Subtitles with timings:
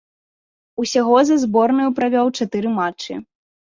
[0.85, 3.25] Усяго за зборную правёў чатыры матчы.